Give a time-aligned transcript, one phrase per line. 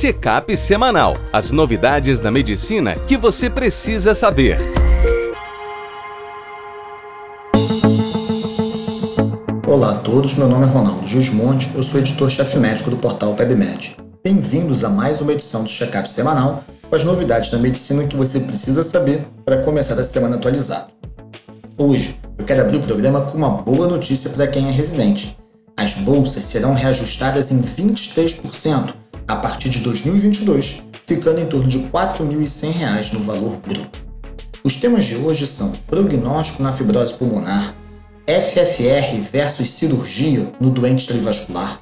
[0.00, 1.16] Check-up semanal.
[1.32, 4.56] As novidades da medicina que você precisa saber.
[9.66, 13.96] Olá a todos, meu nome é Ronaldo Gismonte, eu sou editor-chefe médico do portal PebMed.
[14.22, 18.38] Bem-vindos a mais uma edição do Check-up semanal com as novidades da medicina que você
[18.38, 20.92] precisa saber para começar a semana atualizado.
[21.76, 25.36] Hoje, eu quero abrir o programa com uma boa notícia para quem é residente.
[25.76, 28.94] As bolsas serão reajustadas em 23%
[29.28, 34.06] a partir de 2022, ficando em torno de R$ 4.100 no valor bruto.
[34.64, 37.74] Os temas de hoje são prognóstico na fibrose pulmonar,
[38.26, 41.80] FFR versus cirurgia no doente trivascular,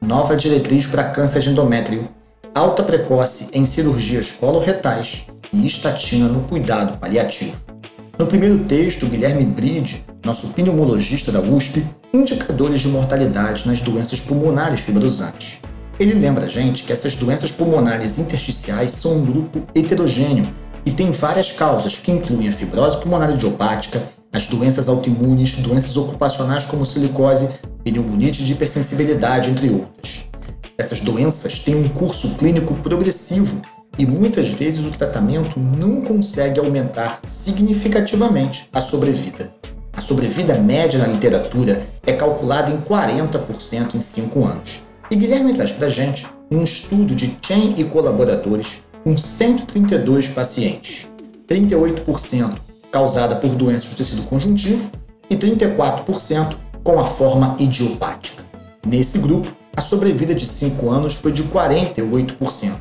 [0.00, 2.08] nova diretriz para câncer de endométrio,
[2.54, 7.56] alta precoce em cirurgias coloretais e estatina no cuidado paliativo.
[8.18, 14.80] No primeiro texto, Guilherme Bride, nosso pneumologista da USP, indicadores de mortalidade nas doenças pulmonares
[14.80, 15.60] fibrosantes.
[15.98, 20.46] Ele lembra a gente que essas doenças pulmonares intersticiais são um grupo heterogêneo
[20.86, 24.00] e tem várias causas que incluem a fibrose pulmonar idiopática,
[24.32, 27.48] as doenças autoimunes, doenças ocupacionais como silicose,
[27.82, 30.24] pneumonite de hipersensibilidade, entre outras.
[30.76, 33.60] Essas doenças têm um curso clínico progressivo
[33.98, 39.52] e muitas vezes o tratamento não consegue aumentar significativamente a sobrevida.
[39.92, 44.87] A sobrevida média na literatura é calculada em 40% em 5 anos.
[45.10, 51.06] E Guilherme traz para a gente um estudo de Chen e colaboradores com 132 pacientes,
[51.48, 52.58] 38%
[52.92, 54.90] causada por doenças do tecido conjuntivo
[55.30, 58.44] e 34% com a forma idiopática.
[58.86, 62.72] Nesse grupo, a sobrevida de 5 anos foi de 48%.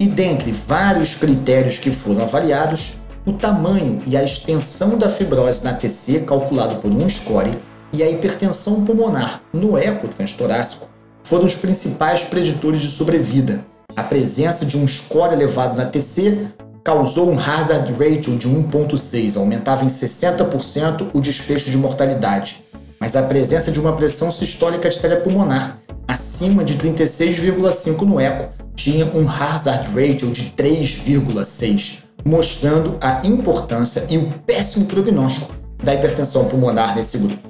[0.00, 2.94] E dentre vários critérios que foram avaliados,
[3.26, 7.56] o tamanho e a extensão da fibrose na TC calculado por um score
[7.92, 10.93] e a hipertensão pulmonar no eco transtorácico
[11.24, 13.64] foram os principais preditores de sobrevida.
[13.96, 16.48] A presença de um score elevado na TC
[16.84, 22.62] causou um hazard ratio de 1.6, aumentava em 60% o desfecho de mortalidade.
[23.00, 24.88] Mas a presença de uma pressão sistólica
[25.22, 34.06] pulmonar acima de 36,5 no eco tinha um hazard ratio de 3,6, mostrando a importância
[34.10, 37.48] e o péssimo prognóstico da hipertensão pulmonar nesse grupo.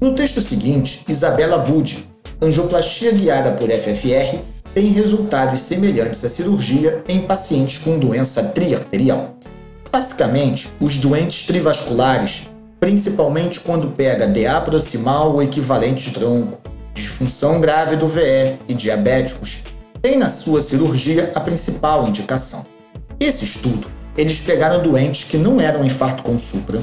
[0.00, 2.09] No texto seguinte, Isabela Budi,
[2.42, 4.38] angioplastia guiada por FFR
[4.74, 9.34] tem resultados semelhantes à cirurgia em pacientes com doença triarterial.
[9.92, 12.48] Basicamente, os doentes trivasculares,
[12.78, 16.58] principalmente quando pega DA proximal ou equivalente de tronco,
[16.94, 19.64] disfunção grave do VE e diabéticos,
[20.00, 22.64] têm na sua cirurgia a principal indicação.
[23.18, 26.80] Esse estudo, eles pegaram doentes que não eram infarto com supra,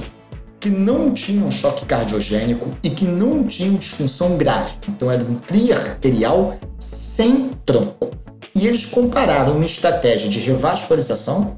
[0.60, 4.74] que não tinham choque cardiogênico e que não tinham disfunção grave.
[4.90, 8.12] Então era um triarterial sem tronco.
[8.56, 11.58] E eles compararam uma estratégia de revascularização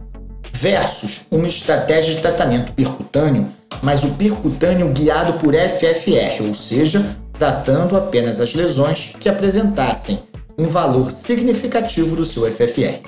[0.54, 3.48] versus uma estratégia de tratamento percutâneo,
[3.82, 10.20] mas o percutâneo guiado por FFR, ou seja, tratando apenas as lesões que apresentassem
[10.58, 13.00] um valor significativo do seu FFR.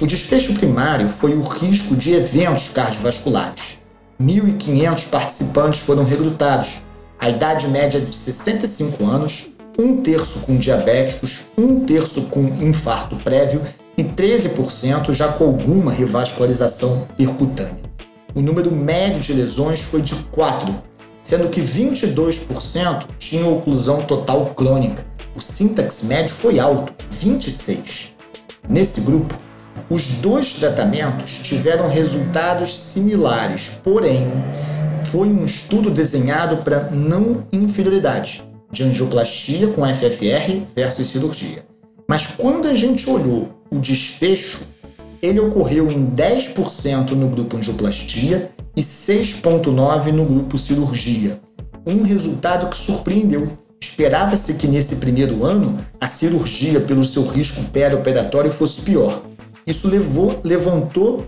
[0.00, 3.78] O desfecho primário foi o risco de eventos cardiovasculares.
[4.20, 6.82] 1.500 participantes foram recrutados,
[7.18, 9.46] a idade média de 65 anos,
[9.78, 13.60] um terço com diabéticos, um terço com infarto prévio
[13.96, 17.82] e 13% já com alguma revascularização percutânea.
[18.34, 20.74] O número médio de lesões foi de 4,
[21.22, 25.04] sendo que 22% tinham oclusão total crônica.
[25.34, 28.12] O sintaxe médio foi alto, 26.
[28.68, 29.38] Nesse grupo,
[29.90, 34.26] os dois tratamentos tiveram resultados similares, porém,
[35.04, 41.64] foi um estudo desenhado para não inferioridade, de angioplastia com FFR versus cirurgia.
[42.08, 44.60] Mas quando a gente olhou o desfecho,
[45.22, 51.40] ele ocorreu em 10% no grupo angioplastia e 6,9% no grupo cirurgia.
[51.86, 53.48] Um resultado que surpreendeu.
[53.80, 59.22] Esperava-se que nesse primeiro ano a cirurgia, pelo seu risco perioperatório, fosse pior.
[59.66, 61.26] Isso levou, levantou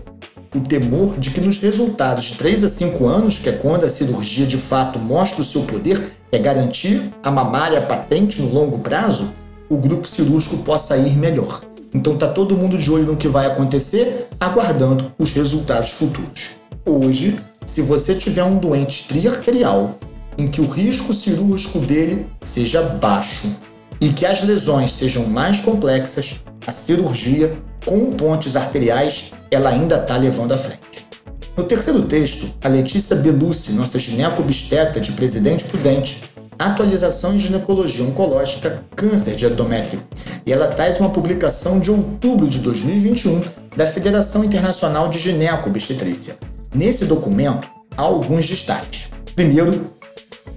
[0.55, 3.89] o temor de que nos resultados de 3 a 5 anos, que é quando a
[3.89, 5.99] cirurgia de fato mostra o seu poder,
[6.29, 9.33] que é garantir a mamária patente no longo prazo,
[9.69, 11.61] o grupo cirúrgico possa ir melhor.
[11.93, 16.51] Então tá todo mundo de olho no que vai acontecer, aguardando os resultados futuros.
[16.85, 19.97] Hoje, se você tiver um doente triarterial
[20.37, 23.53] em que o risco cirúrgico dele seja baixo
[23.99, 30.17] e que as lesões sejam mais complexas, a cirurgia com pontes arteriais ela ainda está
[30.17, 31.07] levando à frente.
[31.55, 36.23] No terceiro texto, a Letícia Belucci, nossa gineco-obstetra de Presidente Prudente,
[36.59, 40.03] Atualização em Ginecologia Oncológica Câncer de Endométrio.
[40.45, 43.43] E ela traz uma publicação de outubro de 2021
[43.75, 46.37] da Federação Internacional de Gineco-Obstetrícia.
[46.73, 49.09] Nesse documento, há alguns destaques.
[49.35, 49.85] Primeiro,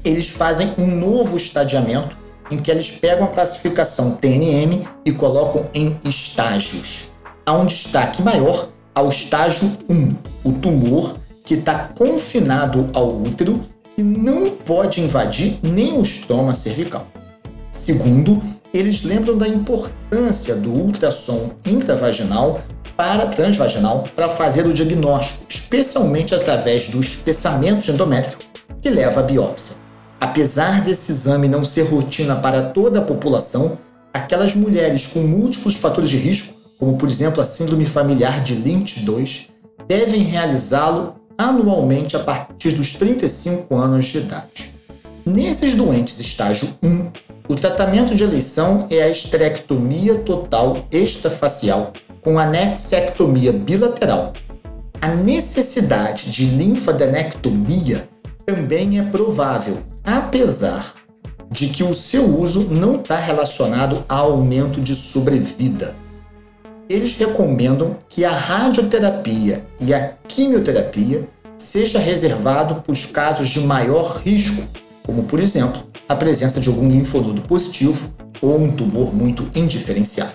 [0.05, 2.17] eles fazem um novo estadiamento
[2.51, 7.11] em que eles pegam a classificação TNM e colocam em estágios.
[7.47, 10.15] Há um destaque maior ao estágio 1,
[10.45, 13.61] o tumor que está confinado ao útero
[13.97, 17.07] e não pode invadir nem o estroma cervical.
[17.71, 18.43] Segundo,
[18.73, 22.61] eles lembram da importância do ultrassom intravaginal
[22.97, 28.39] para transvaginal para fazer o diagnóstico, especialmente através do espessamento de endométrio,
[28.81, 29.80] que leva à biópsia.
[30.21, 33.79] Apesar desse exame não ser rotina para toda a população,
[34.13, 39.01] aquelas mulheres com múltiplos fatores de risco, como por exemplo a síndrome familiar de Lynch
[39.01, 39.49] 2,
[39.89, 44.75] devem realizá-lo anualmente a partir dos 35 anos de idade.
[45.25, 47.11] Nesses doentes estágio 1,
[47.49, 54.35] o tratamento de eleição é a esterectomia total extrafacial com anexectomia bilateral.
[55.01, 58.07] A necessidade de linfadenectomia
[58.45, 60.95] também é provável, apesar
[61.51, 65.97] de que o seu uso não está relacionado a aumento de sobrevida.
[66.89, 74.21] Eles recomendam que a radioterapia e a quimioterapia seja reservado para os casos de maior
[74.25, 74.63] risco,
[75.05, 80.33] como por exemplo a presença de algum linfonodo positivo ou um tumor muito indiferenciado.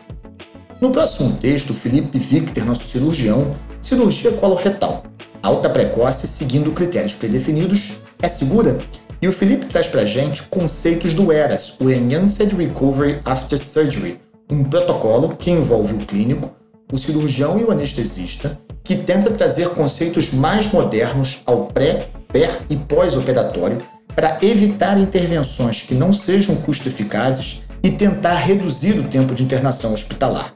[0.80, 5.04] No próximo texto, Felipe Victor, nosso cirurgião, cirurgia coloretal,
[5.42, 8.78] alta precoce seguindo critérios predefinidos, é segura?
[9.22, 14.20] E o Felipe traz para gente conceitos do ERAS, o Enhanced Recovery After Surgery,
[14.50, 16.56] um protocolo que envolve o clínico,
[16.92, 22.76] o cirurgião e o anestesista, que tenta trazer conceitos mais modernos ao pré, per e
[22.76, 23.82] pós-operatório
[24.16, 30.54] para evitar intervenções que não sejam custo-eficazes e tentar reduzir o tempo de internação hospitalar.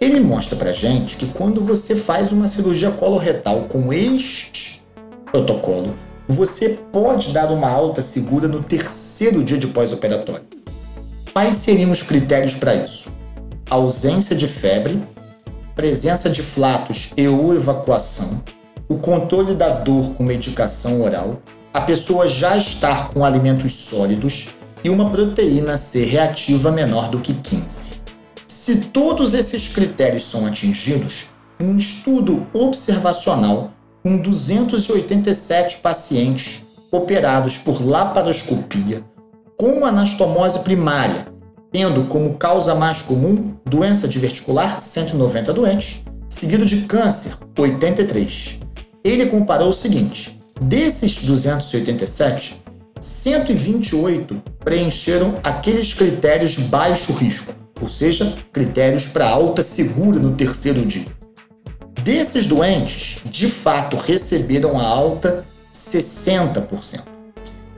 [0.00, 4.82] Ele mostra pra gente que quando você faz uma cirurgia coloretal com este
[5.30, 5.94] protocolo,
[6.28, 10.44] você pode dar uma alta segura no terceiro dia de pós-operatório.
[11.32, 13.10] Quais seriam os critérios para isso?
[13.68, 15.02] Ausência de febre,
[15.74, 18.42] presença de flatos e ou evacuação,
[18.88, 21.40] o controle da dor com medicação oral,
[21.72, 24.48] a pessoa já estar com alimentos sólidos
[24.84, 28.02] e uma proteína C reativa menor do que 15.
[28.46, 31.26] Se todos esses critérios são atingidos,
[31.58, 39.02] um estudo observacional com 287 pacientes operados por laparoscopia
[39.56, 41.26] com anastomose primária,
[41.70, 48.60] tendo como causa mais comum doença diverticular 190 doentes, seguido de câncer 83.
[49.04, 52.60] Ele comparou o seguinte: desses 287,
[53.00, 60.86] 128 preencheram aqueles critérios de baixo risco ou seja, critérios para alta segura no terceiro
[60.86, 61.04] dia.
[62.02, 67.04] Desses doentes, de fato receberam a alta 60%.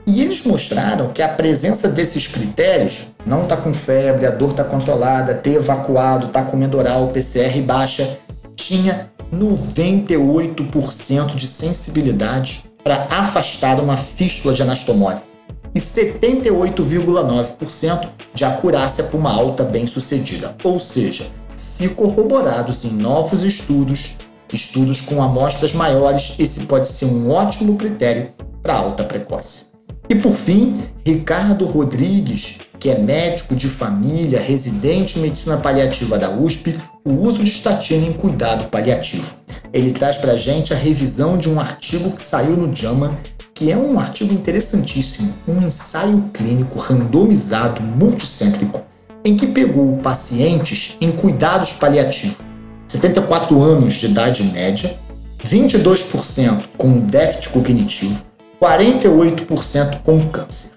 [0.07, 4.63] E eles mostraram que a presença desses critérios, não está com febre, a dor está
[4.63, 8.17] controlada, ter evacuado, está comendo oral, PCR baixa,
[8.55, 15.35] tinha 98% de sensibilidade para afastar uma fístula de anastomose
[15.75, 20.55] e 78,9% de acurácia para uma alta bem-sucedida.
[20.63, 24.15] Ou seja, se corroborados em novos estudos,
[24.51, 28.29] estudos com amostras maiores, esse pode ser um ótimo critério
[28.61, 29.67] para alta precoce.
[30.09, 36.29] E por fim, Ricardo Rodrigues, que é médico de família, residente em medicina paliativa da
[36.29, 39.35] USP, o uso de estatina em cuidado paliativo.
[39.73, 43.17] Ele traz para a gente a revisão de um artigo que saiu no JAMA
[43.55, 48.84] que é um artigo interessantíssimo, um ensaio clínico randomizado multicêntrico,
[49.25, 52.45] em que pegou pacientes em cuidados paliativos,
[52.87, 54.95] 74 anos de idade média,
[55.43, 58.23] 22% com déficit cognitivo,
[58.61, 60.73] 48% com câncer.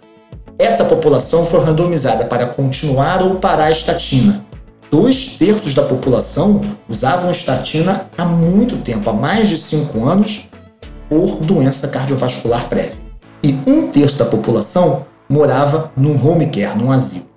[0.58, 4.44] Essa população foi randomizada para continuar ou parar a estatina.
[4.90, 10.48] Dois terços da população usavam estatina há muito tempo, há mais de 5 anos,
[11.08, 12.96] por doença cardiovascular prévia.
[13.42, 17.28] E um terço da população morava num home care, num asilo.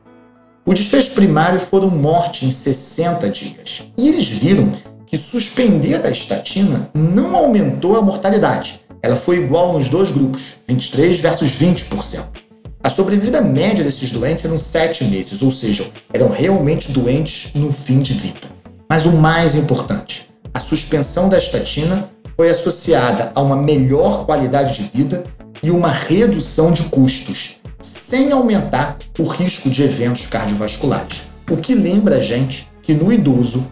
[0.64, 3.84] O desfecho primário foram morte em 60 dias.
[3.98, 4.72] E eles viram
[5.08, 8.82] que suspender a estatina não aumentou a mortalidade.
[9.02, 12.42] Ela foi igual nos dois grupos, 23 versus 20%.
[12.84, 18.00] A sobrevida média desses doentes eram 7 meses, ou seja, eram realmente doentes no fim
[18.00, 18.48] de vida.
[18.88, 24.84] Mas o mais importante, a suspensão da estatina foi associada a uma melhor qualidade de
[24.84, 25.24] vida
[25.64, 27.61] e uma redução de custos.
[27.82, 31.24] Sem aumentar o risco de eventos cardiovasculares.
[31.50, 33.72] O que lembra a gente que no idoso,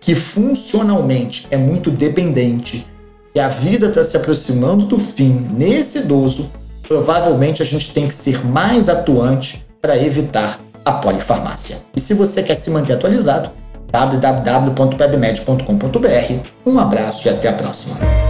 [0.00, 2.86] que funcionalmente é muito dependente,
[3.32, 6.50] que a vida está se aproximando do fim nesse idoso,
[6.86, 11.78] provavelmente a gente tem que ser mais atuante para evitar a polifarmácia.
[11.94, 13.50] E se você quer se manter atualizado,
[13.90, 16.48] www.pebmed.com.br.
[16.66, 18.29] Um abraço e até a próxima.